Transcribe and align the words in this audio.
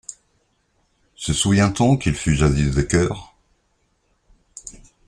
Se 1.13 1.31
souvient-on 1.31 1.95
qu’il 1.95 2.15
fut 2.15 2.33
jadis 2.33 2.71
des 2.71 2.87
cœurs? 2.87 3.35